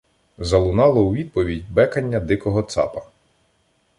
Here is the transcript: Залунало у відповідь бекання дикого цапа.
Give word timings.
Залунало 0.37 1.01
у 1.05 1.13
відповідь 1.13 1.71
бекання 1.71 2.19
дикого 2.19 2.63
цапа. 2.63 3.01